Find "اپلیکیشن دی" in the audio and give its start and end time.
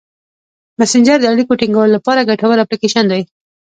2.61-3.21